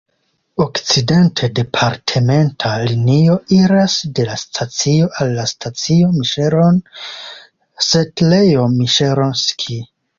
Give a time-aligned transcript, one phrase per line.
[0.63, 6.83] Okcidente departementa linio iras de la stacio al la stacio Miŝeron
[7.93, 9.83] (setlejo Miŝeronski).